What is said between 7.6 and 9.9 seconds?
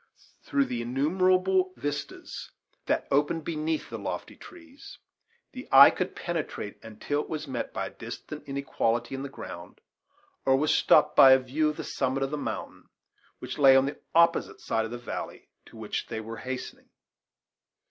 by a distant inequality in the ground,